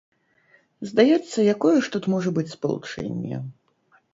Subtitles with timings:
[0.91, 3.35] Здаецца, якое ж тут можа быць спалучэнне?